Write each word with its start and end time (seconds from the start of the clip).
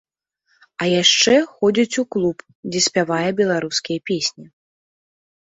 А 0.81 0.87
яшчэ 1.01 1.35
ходзіць 1.57 1.99
у 2.03 2.05
клуб, 2.15 2.37
дзе 2.73 2.79
спявае 2.87 3.29
беларускія 3.43 3.99
песні. 4.13 4.45